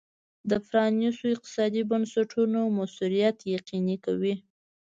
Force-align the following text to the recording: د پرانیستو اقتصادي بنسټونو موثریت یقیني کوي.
د 0.49 0.51
پرانیستو 0.67 1.25
اقتصادي 1.33 1.81
بنسټونو 1.91 2.59
موثریت 2.77 3.37
یقیني 3.55 3.97
کوي. 4.05 4.35